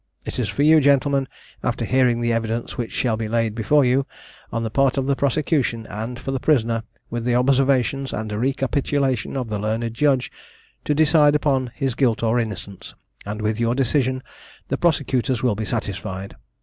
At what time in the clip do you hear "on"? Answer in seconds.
4.51-4.63